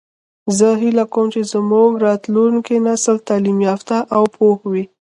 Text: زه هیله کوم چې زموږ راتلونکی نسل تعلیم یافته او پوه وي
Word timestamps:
زه 0.57 0.67
هیله 0.81 1.05
کوم 1.13 1.27
چې 1.33 1.41
زموږ 1.53 1.89
راتلونکی 2.05 2.75
نسل 2.87 3.15
تعلیم 3.27 3.57
یافته 3.69 3.97
او 4.15 4.23
پوه 4.35 4.55
وي 4.71 4.83